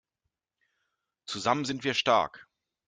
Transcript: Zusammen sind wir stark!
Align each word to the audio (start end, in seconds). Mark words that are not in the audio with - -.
Zusammen 1.27 1.63
sind 1.63 1.83
wir 1.83 1.93
stark! 1.93 2.47